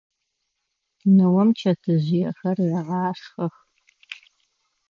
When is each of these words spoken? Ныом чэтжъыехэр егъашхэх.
Ныом 1.15 1.49
чэтжъыехэр 1.59 2.57
егъашхэх. 2.79 3.55